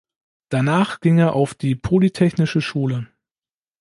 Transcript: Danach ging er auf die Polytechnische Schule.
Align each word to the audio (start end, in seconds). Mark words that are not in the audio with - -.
Danach 0.49 0.99
ging 0.99 1.19
er 1.19 1.33
auf 1.35 1.53
die 1.53 1.75
Polytechnische 1.75 2.59
Schule. 2.59 3.07